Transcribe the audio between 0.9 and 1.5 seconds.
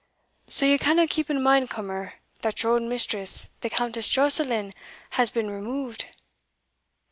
keep in